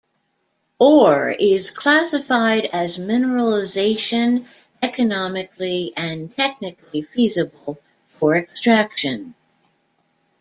[0.79, 4.47] Ore is classified as mineralization
[4.81, 9.35] economically and technically feasible for extraction.